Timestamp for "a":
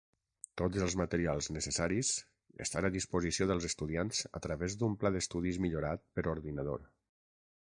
2.89-2.91, 4.41-4.41